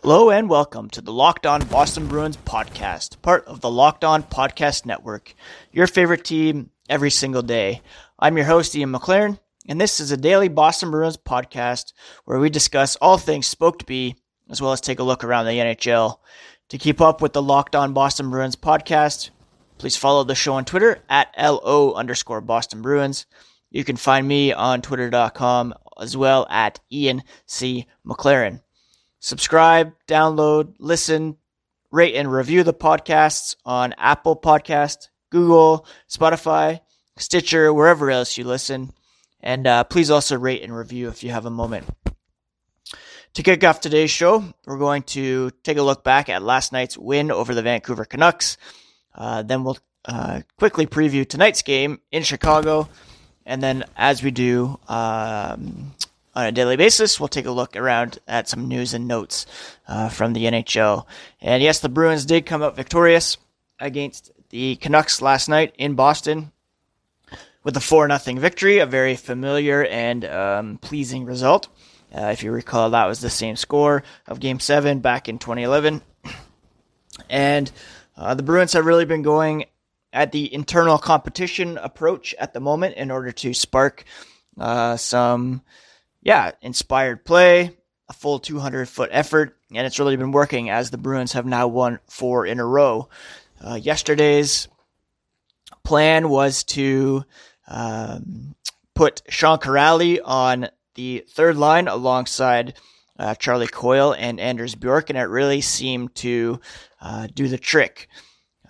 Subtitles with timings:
[0.00, 4.22] Hello and welcome to the Locked On Boston Bruins podcast, part of the Locked On
[4.22, 5.34] Podcast Network,
[5.72, 7.82] your favorite team every single day.
[8.16, 11.94] I'm your host, Ian McLaren, and this is a daily Boston Bruins podcast
[12.26, 14.14] where we discuss all things Spoked B,
[14.48, 16.18] as well as take a look around the NHL.
[16.68, 19.30] To keep up with the Locked On Boston Bruins podcast,
[19.78, 23.26] please follow the show on Twitter at LO underscore Boston Bruins.
[23.70, 27.88] You can find me on twitter.com as well at Ian C.
[28.06, 28.60] McLaren.
[29.20, 31.36] Subscribe, download, listen,
[31.90, 36.80] rate, and review the podcasts on Apple Podcast, Google, Spotify,
[37.16, 38.92] Stitcher, wherever else you listen.
[39.40, 41.86] And uh, please also rate and review if you have a moment.
[43.34, 46.96] To kick off today's show, we're going to take a look back at last night's
[46.96, 48.56] win over the Vancouver Canucks.
[49.14, 52.88] Uh, then we'll uh, quickly preview tonight's game in Chicago.
[53.46, 55.94] And then, as we do um,
[56.38, 59.44] on a daily basis, we'll take a look around at some news and notes
[59.88, 61.04] uh, from the NHL.
[61.40, 63.38] And yes, the Bruins did come out victorious
[63.80, 66.52] against the Canucks last night in Boston
[67.64, 71.66] with a 4 0 victory, a very familiar and um, pleasing result.
[72.16, 76.02] Uh, if you recall, that was the same score of Game 7 back in 2011.
[77.28, 77.72] And
[78.16, 79.64] uh, the Bruins have really been going
[80.12, 84.04] at the internal competition approach at the moment in order to spark
[84.56, 85.62] uh, some,
[86.28, 87.74] yeah, inspired play,
[88.06, 91.68] a full 200 foot effort, and it's really been working as the Bruins have now
[91.68, 93.08] won four in a row.
[93.64, 94.68] Uh, yesterday's
[95.84, 97.24] plan was to
[97.66, 98.54] um,
[98.94, 102.74] put Sean Kuraly on the third line alongside
[103.18, 106.60] uh, Charlie Coyle and Anders Bjork, and it really seemed to
[107.00, 108.06] uh, do the trick.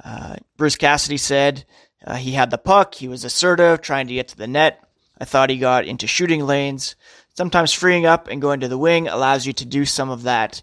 [0.04, 1.64] Uh, Bruce Cassidy said
[2.06, 4.87] uh, he had the puck, he was assertive, trying to get to the net.
[5.20, 6.96] I thought he got into shooting lanes.
[7.36, 10.62] Sometimes freeing up and going to the wing allows you to do some of that.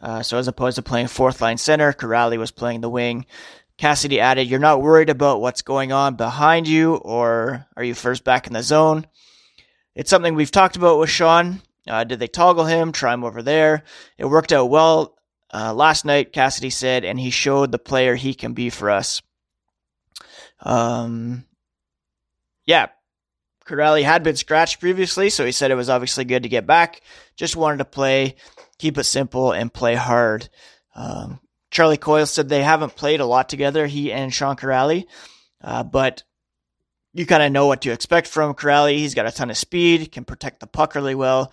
[0.00, 3.26] Uh, so as opposed to playing fourth line center, Kuraly was playing the wing.
[3.76, 8.24] Cassidy added, You're not worried about what's going on behind you, or are you first
[8.24, 9.06] back in the zone?
[9.94, 11.62] It's something we've talked about with Sean.
[11.88, 13.82] Uh, did they toggle him, try him over there?
[14.18, 15.16] It worked out well
[15.52, 19.22] uh, last night, Cassidy said, and he showed the player he can be for us.
[20.60, 21.44] Um,
[22.66, 22.88] yeah,
[23.70, 27.02] Kuraly had been scratched previously, so he said it was obviously good to get back.
[27.36, 28.34] Just wanted to play,
[28.78, 30.48] keep it simple, and play hard.
[30.96, 31.38] Um,
[31.70, 35.04] Charlie Coyle said they haven't played a lot together, he and Sean Kuraly,
[35.62, 36.24] uh, but
[37.12, 38.96] you kind of know what to expect from Kuraly.
[38.96, 41.52] He's got a ton of speed, can protect the puck really well.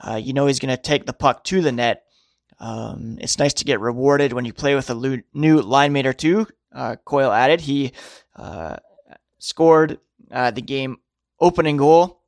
[0.00, 2.02] Uh, you know he's going to take the puck to the net.
[2.58, 6.12] Um, it's nice to get rewarded when you play with a new line mate or
[6.12, 6.48] two.
[6.72, 7.92] Uh, Coyle added he
[8.34, 8.76] uh,
[9.38, 10.00] scored
[10.30, 10.98] uh, the game
[11.42, 12.22] opening goal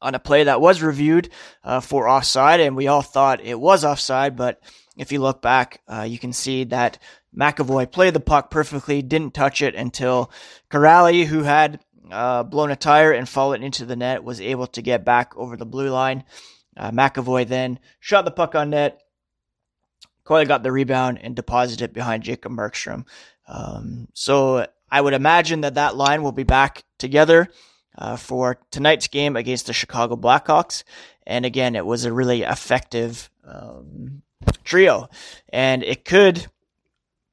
[0.00, 1.28] on a play that was reviewed
[1.64, 4.62] uh, for offside, and we all thought it was offside, but
[4.96, 6.98] if you look back, uh, you can see that
[7.36, 10.30] McAvoy played the puck perfectly, didn't touch it until
[10.70, 14.82] Kuraly, who had uh, blown a tire and fallen into the net, was able to
[14.82, 16.24] get back over the blue line.
[16.76, 19.02] Uh, McAvoy then shot the puck on net.
[20.24, 23.04] Coyle got the rebound and deposited it behind Jacob Markstrom.
[23.48, 27.48] Um, so I would imagine that that line will be back together
[27.98, 30.84] uh, for tonight's game against the Chicago Blackhawks.
[31.26, 34.22] And again, it was a really effective um,
[34.64, 35.08] trio,
[35.52, 36.46] and it could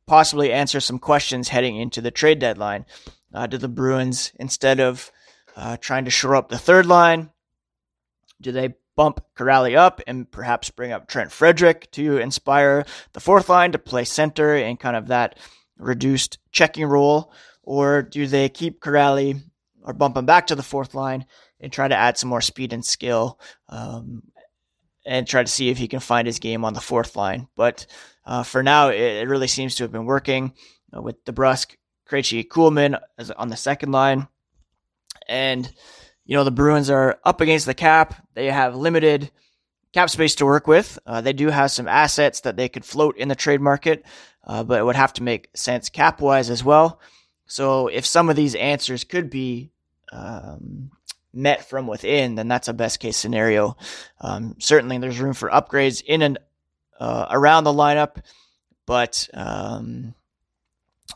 [0.07, 2.85] possibly answer some questions heading into the trade deadline.
[3.33, 5.11] Uh, do the Bruins, instead of
[5.55, 7.29] uh, trying to shore up the third line,
[8.41, 13.49] do they bump Kuraly up and perhaps bring up Trent Frederic to inspire the fourth
[13.49, 15.37] line to play center in kind of that
[15.77, 17.31] reduced checking role?
[17.63, 19.41] Or do they keep Kuraly
[19.85, 21.25] or bump him back to the fourth line
[21.59, 24.23] and try to add some more speed and skill um,
[25.06, 27.47] and try to see if he can find his game on the fourth line.
[27.56, 27.85] But
[28.25, 30.53] uh, for now, it, it, really seems to have been working
[30.95, 31.75] uh, with DeBrusk,
[32.09, 33.00] Krejci, Kuhlman
[33.38, 34.28] on the second line.
[35.28, 35.72] And,
[36.25, 38.28] you know, the Bruins are up against the cap.
[38.34, 39.31] They have limited
[39.94, 40.97] cap space to work with.
[41.06, 44.04] Uh, they do have some assets that they could float in the trade market,
[44.44, 47.00] uh, but it would have to make sense cap wise as well.
[47.45, 49.71] So if some of these answers could be
[50.12, 50.92] um,
[51.34, 53.78] met from within, then that's a best case scenario.
[54.22, 56.40] Um, certainly, there's room for upgrades in and
[57.00, 58.18] uh, around the lineup,
[58.86, 60.13] but um,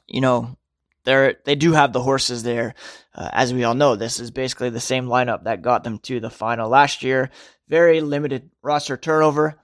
[0.07, 0.57] you know
[1.05, 2.75] they they do have the horses there.
[3.15, 6.19] Uh, as we all know, this is basically the same lineup that got them to
[6.19, 7.29] the final last year.
[7.67, 9.59] Very limited roster turnover.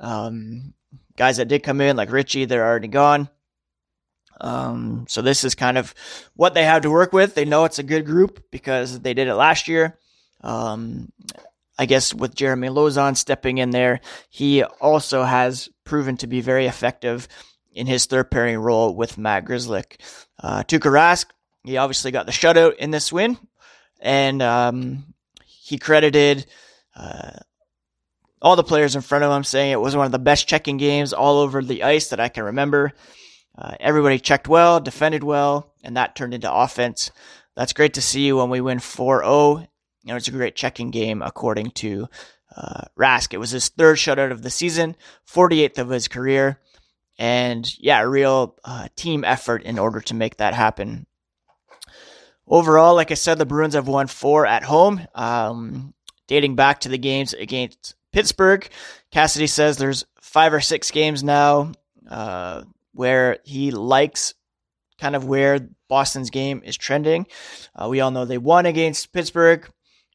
[0.00, 0.74] Um,
[1.16, 3.28] guys that did come in, like Ritchie, they're already gone.
[4.40, 5.94] Um, so this is kind of
[6.34, 7.34] what they have to work with.
[7.34, 9.98] They know it's a good group because they did it last year.
[10.40, 11.12] Um,
[11.78, 16.66] I guess with Jeremy Lauzon stepping in there, he also has proven to be very
[16.66, 17.28] effective
[17.72, 19.96] in his third pairing role with Matt Grzelcyk.
[20.38, 21.26] Uh, Tuukka Rask,
[21.64, 23.38] he obviously got the shutout in this win,
[24.00, 25.14] and um,
[25.44, 26.46] he credited
[26.94, 27.38] uh,
[28.42, 30.76] all the players in front of him, saying it was one of the best checking
[30.76, 32.92] games all over the ice that I can remember.
[33.56, 37.10] Uh, everybody checked well, defended well, and that turned into offense.
[37.54, 39.68] That's great to see when we win 4 0.
[40.04, 42.08] You it's a great checking game, according to
[42.56, 43.32] uh, Rask.
[43.32, 44.96] It was his third shutout of the season,
[45.30, 46.58] 48th of his career.
[47.18, 51.06] And yeah, a real uh, team effort in order to make that happen.
[52.48, 55.94] Overall, like I said, the Bruins have won four at home, um,
[56.26, 58.68] dating back to the games against Pittsburgh.
[59.10, 61.72] Cassidy says there's five or six games now
[62.10, 62.62] uh,
[62.92, 64.34] where he likes
[64.98, 67.26] kind of where Boston's game is trending.
[67.74, 69.68] Uh, we all know they won against Pittsburgh.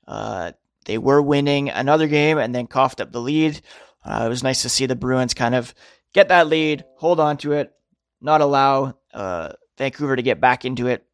[0.07, 0.53] Uh,
[0.85, 3.61] they were winning another game and then coughed up the lead.
[4.03, 5.73] Uh, it was nice to see the Bruins kind of
[6.13, 7.73] get that lead, hold on to it,
[8.21, 11.05] not allow uh, Vancouver to get back into it,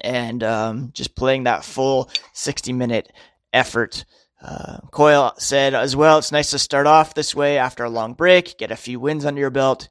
[0.00, 3.10] and um, just playing that full 60 minute
[3.52, 4.04] effort.
[4.40, 8.12] Uh, Coyle said as well, it's nice to start off this way after a long
[8.12, 9.88] break, get a few wins under your belt.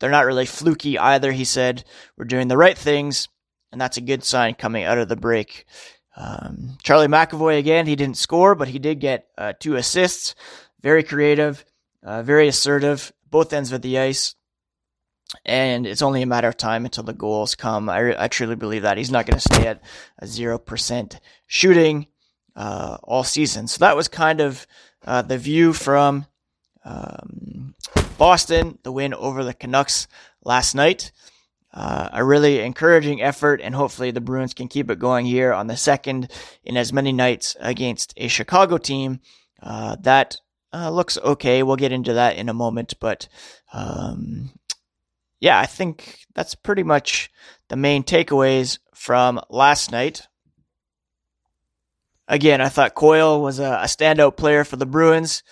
[0.00, 1.84] They're not really fluky either, he said.
[2.16, 3.28] We're doing the right things,
[3.72, 5.66] and that's a good sign coming out of the break.
[6.16, 10.34] Um, Charlie McAvoy, again, he didn't score, but he did get uh, two assists.
[10.82, 11.64] Very creative,
[12.02, 14.34] uh, very assertive, both ends of the ice.
[15.44, 17.88] And it's only a matter of time until the goals come.
[17.88, 18.98] I, I truly believe that.
[18.98, 19.82] He's not going to stay at
[20.18, 22.06] a 0% shooting
[22.54, 23.66] uh, all season.
[23.66, 24.66] So that was kind of
[25.04, 26.26] uh, the view from
[26.84, 27.74] um,
[28.18, 30.06] Boston, the win over the Canucks
[30.44, 31.12] last night.
[31.72, 35.66] Uh, a really encouraging effort, and hopefully the Bruins can keep it going here on
[35.66, 36.30] the second
[36.62, 39.18] in as many nights against a Chicago team
[39.60, 40.36] uh, that
[40.72, 41.64] uh, looks okay.
[41.64, 43.26] We'll get into that in a moment, but
[43.72, 44.52] um,
[45.40, 47.30] yeah, I think that's pretty much
[47.68, 50.28] the main takeaways from last night.
[52.28, 55.42] Again, I thought Coyle was a, a standout player for the Bruins.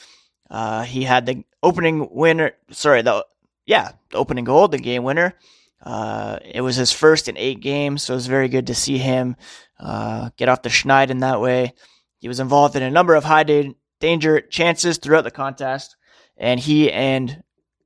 [0.53, 3.25] Uh, he had the opening winner, sorry, the
[3.65, 5.35] yeah, the opening goal, the game winner.
[5.83, 8.99] Uh, it was his first in eight games, so it was very good to see
[8.99, 9.35] him
[9.81, 11.73] uh, get off the schneid in that way.
[12.19, 15.97] He was involved in a number of high da- danger chances throughout the contest,
[16.37, 17.43] and he and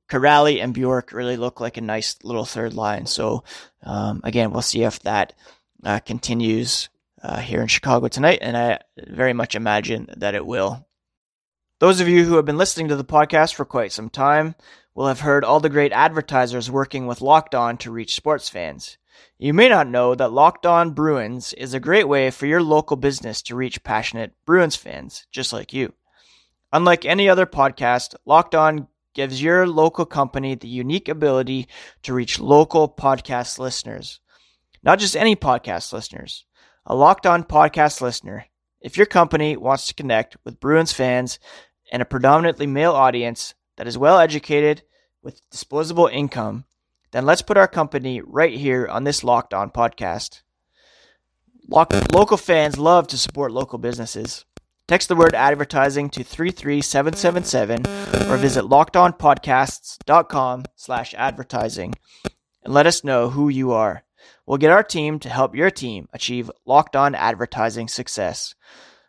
[0.09, 3.05] Kuraly and Bjork really look like a nice little third line.
[3.05, 3.45] So,
[3.81, 5.33] um, again, we'll see if that
[5.85, 6.89] uh, continues
[7.23, 10.86] uh, here in Chicago tonight, and I very much imagine that it will.
[11.79, 14.55] Those of you who have been listening to the podcast for quite some time
[14.95, 18.97] will have heard all the great advertisers working with Locked On to reach sports fans.
[19.37, 22.97] You may not know that Locked On Bruins is a great way for your local
[22.97, 25.93] business to reach passionate Bruins fans just like you.
[26.73, 31.67] Unlike any other podcast, Locked On gives your local company the unique ability
[32.01, 34.19] to reach local podcast listeners.
[34.81, 36.43] Not just any podcast listeners,
[36.87, 38.47] a Locked On podcast listener.
[38.79, 41.39] If your company wants to connect with Bruins fans
[41.91, 44.83] and a predominantly male audience that is well educated
[45.21, 46.65] with disposable income,
[47.11, 50.41] then let's put our company right here on this Locked On podcast.
[51.69, 54.45] local fans love to support local businesses.
[54.87, 61.93] Text the word advertising to 33777 or visit lockedonpodcasts.com slash advertising
[62.63, 64.03] and let us know who you are.
[64.45, 68.55] We'll get our team to help your team achieve locked on advertising success.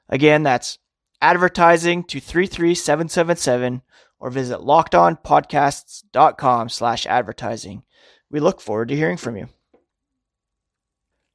[0.09, 0.79] Again, that's
[1.21, 3.83] advertising to 33777
[4.21, 7.83] or visit lockedonpodcasts.com slash advertising.
[8.31, 9.49] We look forward to hearing from you.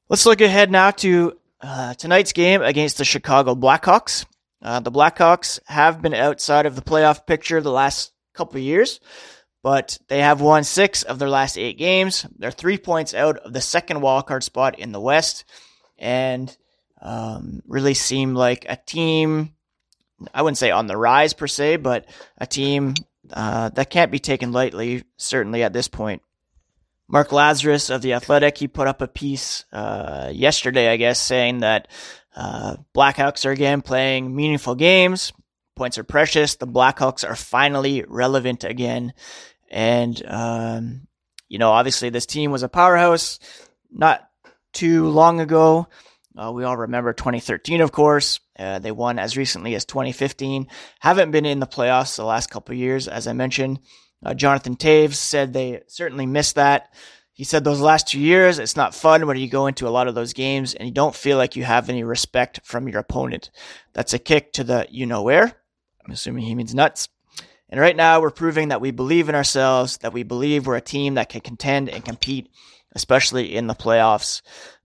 [0.08, 4.26] Let's look ahead now to uh, tonight's game against the Chicago Blackhawks.
[4.60, 9.00] Uh, the Blackhawks have been outside of the playoff picture the last couple of years,
[9.62, 12.26] but they have won six of their last eight games.
[12.38, 15.44] They're three points out of the second wildcard spot in the West,
[15.98, 16.54] and
[17.00, 19.53] um, really seem like a team
[20.32, 22.06] I wouldn't say on the rise per se, but
[22.38, 22.94] a team
[23.32, 26.22] uh, that can't be taken lightly, certainly at this point.
[27.08, 31.60] Mark Lazerus of The Athletic, he put up a piece uh, yesterday, I guess, saying
[31.60, 31.88] that
[32.34, 35.32] uh, Blackhawks are again playing meaningful games.
[35.76, 36.56] Points are precious.
[36.56, 39.12] The Blackhawks are finally relevant again.
[39.70, 41.06] And, um,
[41.48, 43.38] you know, obviously this team was a powerhouse
[43.90, 44.28] not
[44.72, 45.88] too long ago.
[46.36, 48.40] Uh, we all remember 2013, of course.
[48.58, 50.66] Uh, they won as recently as 2015.
[51.00, 53.78] Haven't been in the playoffs the last couple years, as I mentioned.
[54.24, 56.92] Uh, Jonathan Toews said they certainly missed that.
[57.32, 60.06] He said those last two years, it's not fun when you go into a lot
[60.06, 63.50] of those games and you don't feel like you have any respect from your opponent.
[63.92, 65.52] That's a kick to the you know where.
[66.04, 67.08] I'm assuming he means nuts.
[67.68, 70.80] And right now, we're proving that we believe in ourselves, that we believe we're a
[70.80, 72.50] team that can contend and compete,
[72.94, 74.42] especially in the playoffs.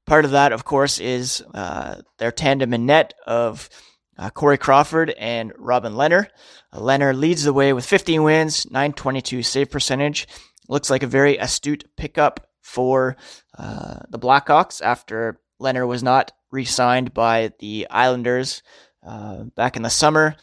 [0.10, 3.70] Part of that, of course, is uh, their tandem in net of
[4.18, 6.26] uh, Corey Crawford and Robin Lehner.
[6.74, 10.28] Uh, Lehner leads the way with 15 wins, 922 save percentage.
[10.68, 13.18] Looks like a very astute pickup for
[13.56, 18.64] uh, the Blackhawks after Lehner was not re signed by the Islanders
[19.06, 20.36] uh, back in the summer.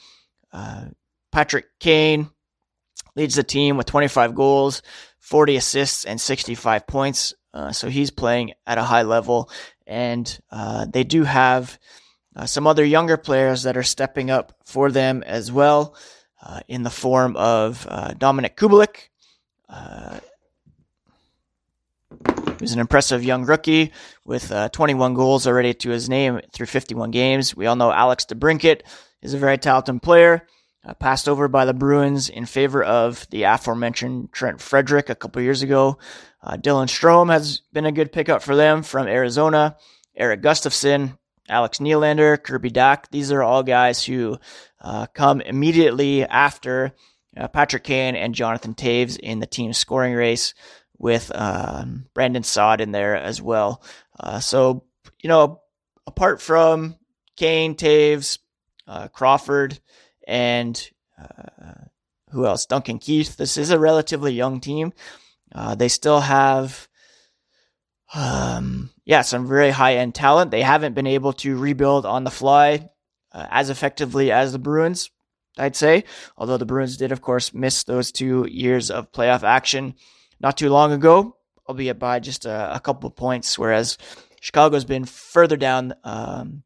[0.53, 0.85] Uh,
[1.33, 2.31] Patrick Kane
[3.17, 4.83] leads the team with 25 goals,
[5.19, 7.35] 40 assists, and 65 points.
[7.55, 9.51] Uh, so he's playing at a high level.
[9.87, 11.79] And uh, they do have
[12.35, 15.97] uh, some other younger players that are stepping up for them as well
[16.43, 17.87] uh, in the form of
[18.19, 19.09] Dominik Kubalik,
[19.69, 20.19] uh,
[22.59, 23.93] who's an impressive young rookie
[24.25, 27.57] with uh, 21 goals already to his name through 51 games.
[27.57, 28.83] We all know Alex DeBrincat
[29.23, 30.47] is a very talented player.
[30.87, 35.43] Uh, passed over by the Bruins in favor of the aforementioned Trent Frederic a couple
[35.43, 35.99] years ago.
[36.41, 39.77] Uh, Dylan Strome has been a good pickup for them from Arizona.
[40.17, 43.07] Erik Gustafsson, Alex Nylander, Kirby Dach.
[43.11, 44.39] These are all guys who
[44.81, 46.93] uh, come immediately after
[47.37, 50.55] uh, Patrick Kane and Jonathan Toews in the team scoring race
[50.99, 53.83] with um, Brandon Saad in there as well.
[54.19, 54.85] Uh, so,
[55.21, 55.61] you know,
[56.07, 56.97] apart from
[57.37, 58.39] Kane, Toews,
[58.87, 59.81] uh, Crawford,
[60.27, 60.91] and
[61.21, 61.87] uh,
[62.31, 62.67] who else?
[62.67, 63.37] Duncan Keith.
[63.37, 64.93] This is a relatively young team.
[65.55, 66.89] Uh, they still have
[68.15, 70.51] um, yeah, some very high end talent.
[70.51, 72.89] They haven't been able to rebuild on the fly
[73.33, 75.11] uh, as effectively as the Bruins,
[75.59, 76.05] I'd say.
[76.37, 79.95] Although the Bruins did, of course, miss those two years of playoff action
[80.41, 81.37] not too long ago,
[81.69, 83.59] albeit by just a, a couple of points.
[83.59, 83.99] Whereas
[84.41, 86.63] Chicago's been further down, um,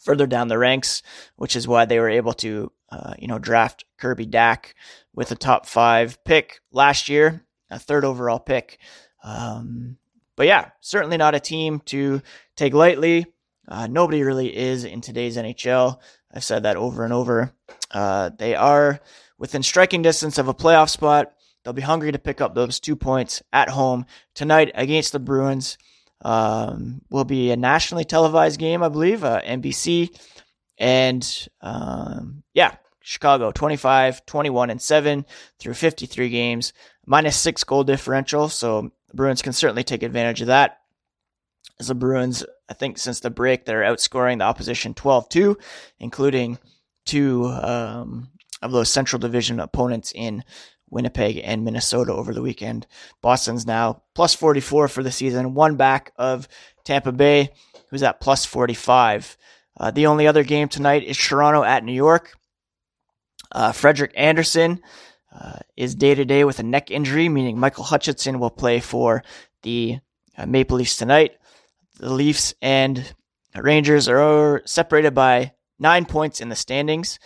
[0.00, 1.02] further down the ranks,
[1.36, 4.72] which is why they were able to, uh, you know, draft Kirby Dach
[5.14, 8.78] with a top five pick last year, a third overall pick.
[9.22, 9.98] Um,
[10.36, 12.22] but yeah, certainly not a team to
[12.56, 13.26] take lightly.
[13.68, 15.98] Uh, nobody really is in today's NHL.
[16.32, 17.52] I've said that over and over.
[17.90, 19.00] Uh, they are
[19.38, 21.32] within striking distance of a playoff spot.
[21.62, 25.76] They'll be hungry to pick up those two points at home tonight against the Bruins.
[26.22, 30.14] Um, will be a nationally televised game, I believe, uh, NBC.
[30.78, 35.24] And um, yeah, Chicago 25, 21, and 7
[35.58, 36.72] through 53 games,
[37.06, 38.48] minus six goal differential.
[38.48, 40.78] So the Bruins can certainly take advantage of that.
[41.78, 45.58] As the Bruins, I think since the break, they're outscoring the opposition 12 2,
[45.98, 46.58] including
[47.06, 48.28] two um,
[48.62, 50.44] of those Central Division opponents in
[50.90, 52.86] Winnipeg and Minnesota over the weekend.
[53.22, 56.48] Boston's now plus 44 for the season, one back of
[56.84, 57.50] Tampa Bay,
[57.90, 59.36] who's at plus 45.
[59.78, 62.36] Uh, the only other game tonight is Toronto at New York.
[63.52, 64.80] Uh, Frederik Andersen
[65.32, 69.22] uh, is day to day with a neck injury, meaning Michael Hutchinson will play for
[69.62, 69.98] the
[70.36, 71.32] uh, Maple Leafs tonight.
[71.98, 73.14] The Leafs and
[73.54, 77.18] Rangers are separated by nine points in the standings.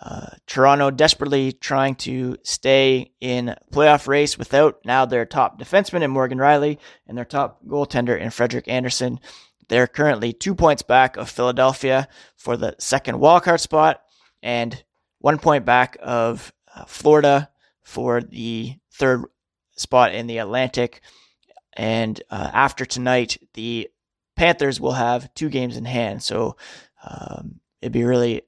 [0.00, 6.10] Uh, Toronto desperately trying to stay in playoff race without now their top defenseman in
[6.10, 9.20] Morgan Rielly and their top goaltender in Frederik Andersen.
[9.68, 14.02] They're currently two points back of Philadelphia for the second wildcard spot
[14.42, 14.84] and
[15.18, 17.50] one point back of uh, Florida
[17.82, 19.24] for the third
[19.76, 21.00] spot in the Atlantic.
[21.72, 23.88] And uh, after tonight, the
[24.36, 26.22] Panthers will have two games in hand.
[26.22, 26.56] So
[27.02, 28.42] um, it'd be really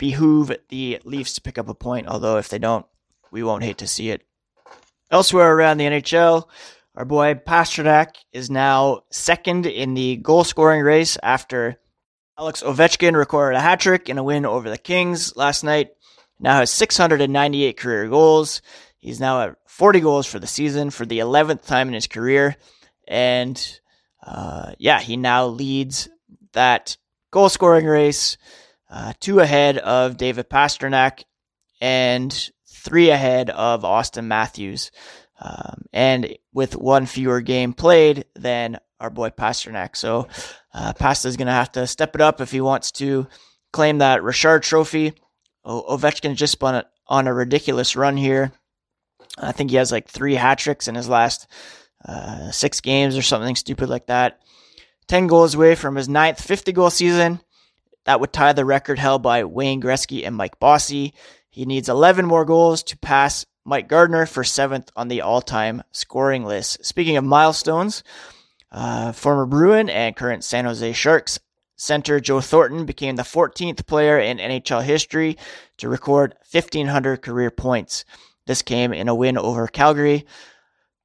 [0.00, 2.08] behoove the Leafs to pick up a point.
[2.08, 2.86] Although if they don't,
[3.30, 4.22] we won't hate to see it.
[5.10, 6.48] Elsewhere around the NHL,
[6.96, 11.78] our boy Pastrnak is now second in the goal scoring race after
[12.38, 15.90] Alex Ovechkin recorded a hat trick in a win over the Kings last night
[16.40, 18.62] now has 698 career goals.
[18.98, 22.56] He's now at 40 goals for the season for the 11th time in his career.
[23.06, 23.80] And
[24.24, 26.08] uh, yeah, he now leads
[26.52, 26.96] that
[27.30, 28.38] goal scoring race,
[28.90, 31.24] uh, two ahead of David Pastrnak,
[31.80, 34.90] and three ahead of Auston Matthews.
[35.40, 39.96] Um, and with one fewer game played than our boy Pastrnak.
[39.96, 40.28] So
[40.74, 43.26] uh, is going to have to step it up if he wants to
[43.72, 45.14] claim that Richard trophy.
[45.64, 48.52] Ovechkin just spun on a ridiculous run here.
[49.38, 51.46] I think he has like three hat tricks in his last
[52.04, 54.40] uh, six games or something stupid like that.
[55.08, 57.40] 10 goals away from his ninth 50 goal season.
[58.04, 61.14] That would tie the record held by Wayne Gretzky and Mike Bossy.
[61.50, 65.82] He needs 11 more goals to pass Mike Gartner for seventh on the all time
[65.92, 66.84] scoring list.
[66.84, 68.02] Speaking of milestones,
[68.72, 71.38] uh, former Bruin and current San Jose Sharks
[71.76, 75.38] center Joe Thornton became the 14th player in NHL history
[75.78, 78.04] to record 1,500 career points.
[78.46, 80.26] This came in a win over Calgary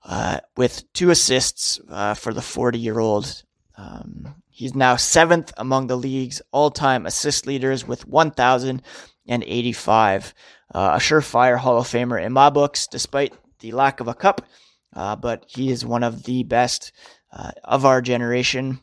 [0.03, 3.43] uh, with two assists uh, for the 40 year old.
[3.77, 10.33] Um, he's now seventh among the league's all time assist leaders with 1,085.
[10.73, 14.47] Uh, a surefire Hall of Famer in my books, despite the lack of a cup.
[14.95, 16.93] Uh, but he is one of the best
[17.33, 18.79] uh, of our generation.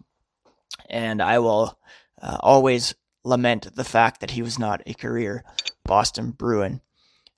[0.91, 1.79] And I will
[2.21, 5.43] uh, always lament the fact that he was not a career
[5.85, 6.83] Boston Bruin.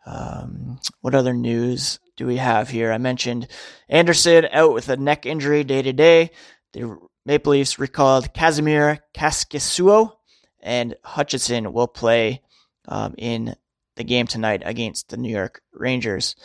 [0.06, 2.90] Um, what other news do we have here?
[2.92, 3.46] I mentioned
[3.88, 6.32] Andersen out with a neck injury day to day.
[6.72, 10.12] The Maple Leafs recalled Kasimir Kaskisuo,
[10.60, 12.42] and Hutchinson will play
[12.86, 13.56] um, in
[13.96, 16.36] the game tonight against the New York Rangers.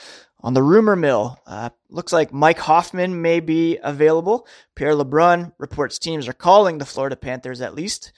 [0.41, 4.47] On the rumor mill, uh, looks like Mike Hoffman may be available.
[4.75, 8.13] Pierre LeBrun reports teams are calling the Florida Panthers at least.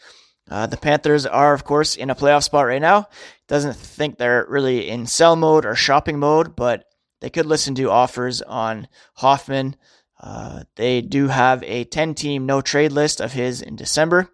[0.49, 3.07] Uh, the Panthers are, of course, in a playoff spot right now.
[3.47, 6.85] Doesn't think they're really in sell mode or shopping mode, but
[7.21, 9.75] they could listen to offers on Hoffman.
[10.21, 14.29] Uh, they do have a 10 team no trade list of his in December.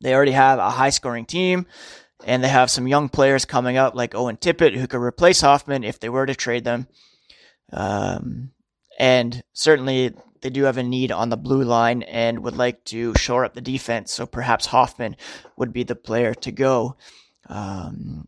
[0.00, 1.66] They already have a high scoring team
[2.24, 5.84] and they have some young players coming up like Owen Tippett who could replace Hoffman
[5.84, 6.88] if they were to trade them.
[7.70, 8.52] Um,
[8.98, 13.14] and certainly they do have a need on the blue line and would like to
[13.16, 14.12] shore up the defense.
[14.12, 15.16] So perhaps Hoffman
[15.56, 16.96] would be the player to go.
[17.46, 18.26] Um,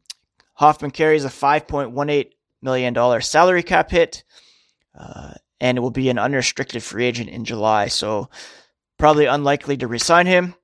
[0.54, 4.24] Hoffman carries a $5.18 million salary cap hit
[4.98, 7.88] uh, and it will be an unrestricted free agent in July.
[7.88, 8.30] So
[8.98, 10.54] probably unlikely to resign him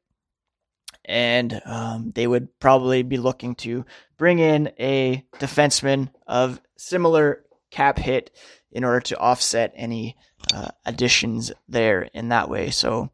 [1.06, 3.84] and um, they would probably be looking to
[4.18, 8.30] bring in a defenseman of similar cap hit
[8.72, 10.16] in order to offset any
[10.52, 12.70] uh, additions there in that way.
[12.70, 13.10] So,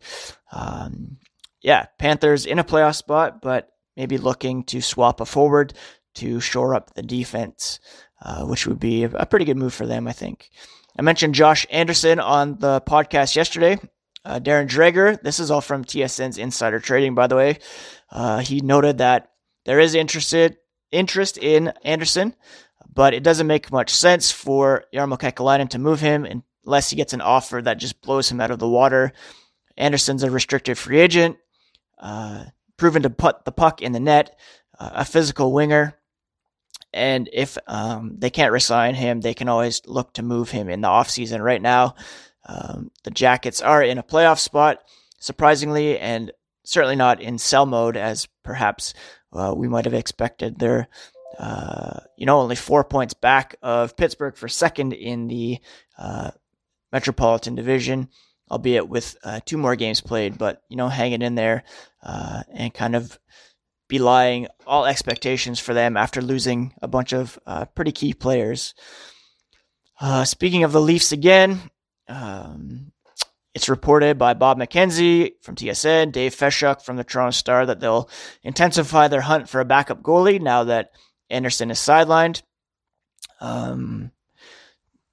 [0.51, 1.19] um,
[1.61, 5.75] yeah, Panthers in a playoff spot, but maybe looking to swap a forward
[6.15, 7.79] to shore up the defense,
[8.21, 10.51] uh, which would be a pretty good move for them, I think.
[10.97, 13.79] I mentioned Josh Anderson on the podcast yesterday.
[14.25, 17.59] Uh, Darren Dreger, this is all from TSN's Insider Trading, by the way.
[18.11, 19.31] Uh, he noted that
[19.65, 20.57] there is interested
[20.93, 22.37] interest in Anderson,
[22.93, 27.15] but it doesn't make much sense for Jarmo Kekalainen to move him unless he gets
[27.15, 29.13] an offer that just blows him out of the water.
[29.77, 31.39] Anderson's a restricted free agent,
[31.99, 32.45] uh,
[32.77, 34.39] proven to put the puck in the net,
[34.79, 35.99] uh, a physical winger.
[36.93, 40.83] And if um, they can't resign him, they can always look to move him in
[40.83, 41.43] the offseason.
[41.43, 41.95] Right now,
[42.47, 44.83] um, the Jackets are in a playoff spot,
[45.19, 46.33] surprisingly, and
[46.65, 48.95] certainly not in sell mode as perhaps
[49.33, 50.59] uh, we might have expected.
[50.59, 50.89] They're,
[51.39, 55.59] uh, you know, only four points back of Pittsburgh for second in the
[55.99, 56.33] uh,
[56.93, 58.09] Metropolitan Division,
[58.51, 61.65] albeit with uh, two more games played, but, you know, hanging in there
[62.03, 63.19] uh, and kind of
[63.93, 68.73] belying all expectations for them after losing a bunch of uh, pretty key players.
[70.25, 71.61] speaking of the Leafs again,
[72.09, 72.91] um,
[73.53, 78.09] it's reported by Bob McKenzie from TSN, Dave Feschuk from the Toronto Star that they'll
[78.43, 80.93] intensify their hunt for a backup goalie now that
[81.29, 82.41] Andersen is sidelined.
[83.43, 84.11] Um,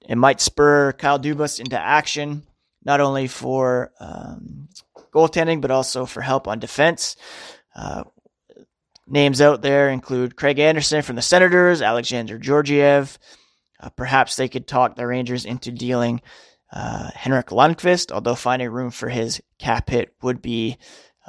[0.08, 2.44] it might spur Kyle Dubas into action,
[2.82, 4.70] not only for um,
[5.12, 7.16] goaltending, but also for help on defense.
[7.76, 8.04] Uh,
[9.10, 13.18] names out there include Craig Anderson from the Senators, Alexander Georgiev.
[13.78, 16.20] Uh, perhaps they could talk the Rangers into dealing
[16.72, 20.78] uh, Henrik Lundqvist, although finding room for his cap hit would be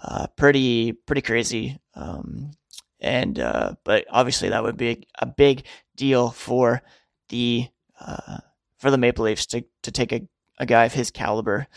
[0.02, 1.80] uh, pretty pretty crazy.
[1.96, 2.52] Um,
[3.00, 5.66] and uh, but obviously that would be a big
[5.96, 6.82] deal for
[7.30, 7.68] the
[8.00, 8.38] uh,
[8.78, 10.22] for the Maple Leafs to to take a,
[10.60, 11.68] a guy of his caliber.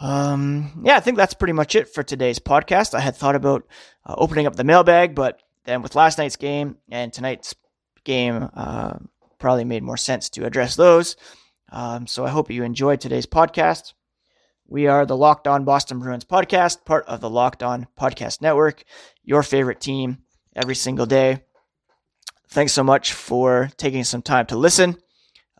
[0.00, 2.94] Um, yeah, I think that's pretty much it for today's podcast.
[2.94, 3.66] I had thought about
[4.06, 7.54] uh, opening up the mailbag, but then with last night's game and tonight's
[8.04, 8.98] game, uh,
[9.38, 11.16] probably made more sense to address those.
[11.70, 13.92] Um, so I hope you enjoyed today's podcast.
[14.66, 18.84] We are the Locked On Boston Bruins podcast, part of the Locked On Podcast Network,
[19.24, 20.18] your favorite team
[20.54, 21.40] every single day.
[22.50, 24.96] Thanks so much for taking some time to listen.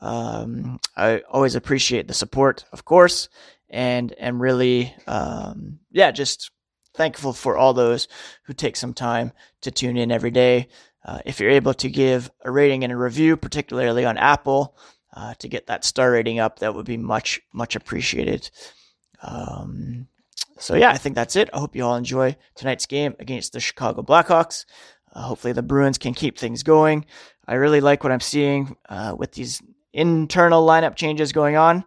[0.01, 3.29] Um, I always appreciate the support, of course,
[3.71, 6.51] and am really, um, yeah, just
[6.95, 8.09] thankful for all those
[8.45, 10.69] who take some time to tune in every day.
[11.05, 14.77] Uh, if you're able to give a rating and a review, particularly on Apple,
[15.15, 18.51] uh, to get that star rating up, that would be much, much appreciated.
[19.23, 20.09] Um,
[20.59, 21.49] so, yeah, I think that's it.
[21.53, 24.65] I hope you all enjoy tonight's game against the Chicago Blackhawks.
[25.13, 27.07] Uh, hopefully, the Bruins can keep things going.
[27.47, 31.85] I really like what I'm seeing uh, with these internal lineup changes going on,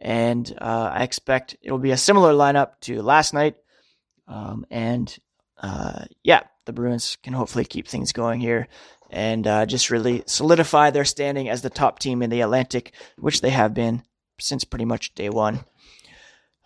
[0.00, 3.56] and uh, I expect it'll be a similar lineup to last night.
[4.26, 5.14] Um, and
[5.60, 8.68] uh, yeah, the Bruins can hopefully keep things going here
[9.10, 13.40] and uh, just really solidify their standing as the top team in the Atlantic, which
[13.40, 14.02] they have been
[14.38, 15.60] since pretty much day one.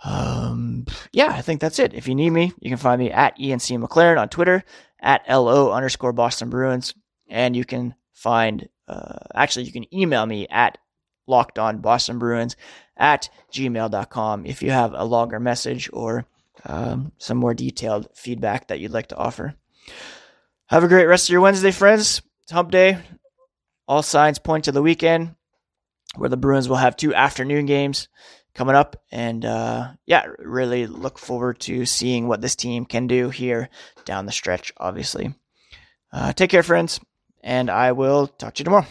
[0.05, 1.94] Um, yeah, I think that's it.
[1.94, 3.77] If you need me, you can find me at Ian C.
[3.77, 4.62] McLaren on Twitter,
[5.01, 6.94] at LO underscore Boston Bruins,
[7.29, 10.79] and you can find, uh, actually, you can email me at
[11.26, 12.56] locked on Boston Bruins
[12.96, 16.26] at gmail.com if you have a longer message or
[16.64, 19.54] um, some more detailed feedback that you'd like to offer.
[20.66, 22.22] Have a great rest of your Wednesday, friends.
[22.42, 22.98] It's hump day.
[23.87, 25.34] All signs point to the weekend
[26.16, 28.08] where the Bruins will have two afternoon games
[28.54, 28.96] coming up.
[29.10, 33.68] And uh, yeah, really look forward to seeing what this team can do here
[34.04, 35.34] down the stretch, obviously.
[36.12, 37.00] Uh, take care, friends,
[37.42, 38.87] and I will talk to you tomorrow.